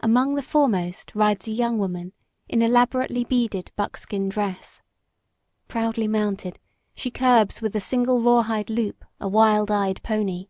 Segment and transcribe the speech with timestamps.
[0.00, 2.12] Among the foremost rides a young woman
[2.50, 4.82] in elaborately beaded buckskin dress.
[5.68, 6.58] Proudly mounted,
[6.94, 10.48] she curbs with the single rawhide loop a wild eyed pony.